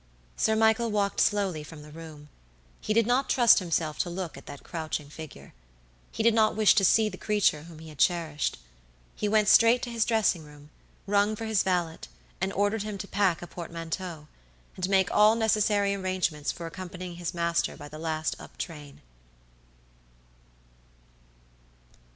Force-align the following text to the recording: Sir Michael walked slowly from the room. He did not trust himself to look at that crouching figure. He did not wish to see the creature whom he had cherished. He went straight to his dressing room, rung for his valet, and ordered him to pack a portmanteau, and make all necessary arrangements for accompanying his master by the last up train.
Sir 0.35 0.55
Michael 0.55 0.89
walked 0.89 1.19
slowly 1.21 1.63
from 1.63 1.83
the 1.83 1.91
room. 1.91 2.27
He 2.79 2.91
did 2.91 3.05
not 3.05 3.29
trust 3.29 3.59
himself 3.59 3.99
to 3.99 4.09
look 4.09 4.35
at 4.35 4.47
that 4.47 4.63
crouching 4.63 5.11
figure. 5.11 5.53
He 6.11 6.23
did 6.23 6.33
not 6.33 6.55
wish 6.55 6.73
to 6.73 6.83
see 6.83 7.07
the 7.07 7.19
creature 7.19 7.61
whom 7.65 7.77
he 7.77 7.89
had 7.89 7.99
cherished. 7.99 8.57
He 9.15 9.29
went 9.29 9.47
straight 9.47 9.83
to 9.83 9.91
his 9.91 10.03
dressing 10.03 10.43
room, 10.43 10.71
rung 11.05 11.35
for 11.35 11.45
his 11.45 11.61
valet, 11.61 11.99
and 12.41 12.51
ordered 12.53 12.81
him 12.81 12.97
to 12.97 13.07
pack 13.07 13.43
a 13.43 13.45
portmanteau, 13.47 14.27
and 14.75 14.89
make 14.89 15.11
all 15.11 15.35
necessary 15.35 15.93
arrangements 15.93 16.51
for 16.51 16.65
accompanying 16.65 17.17
his 17.17 17.35
master 17.35 17.77
by 17.77 17.87
the 17.87 17.99
last 17.99 18.35
up 18.39 18.57
train. 18.57 19.01